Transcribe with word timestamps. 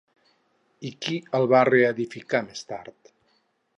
I 0.89 0.91
qui 1.07 1.19
el 1.39 1.45
va 1.53 1.61
reedificar 1.69 2.41
més 2.49 2.65
tard? 2.73 3.13